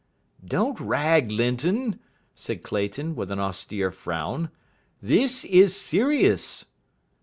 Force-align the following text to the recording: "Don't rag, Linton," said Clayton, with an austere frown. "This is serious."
"Don't 0.43 0.79
rag, 0.79 1.29
Linton," 1.31 1.99
said 2.33 2.63
Clayton, 2.63 3.15
with 3.15 3.29
an 3.29 3.37
austere 3.37 3.91
frown. 3.91 4.49
"This 4.99 5.45
is 5.45 5.75
serious." 5.75 6.65